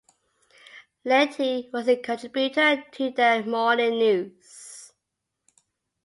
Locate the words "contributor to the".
1.95-3.43